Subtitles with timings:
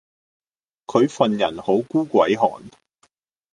[0.87, 2.63] 佢份人好孤鬼寒